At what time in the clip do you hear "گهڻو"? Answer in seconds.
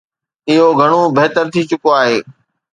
0.79-1.01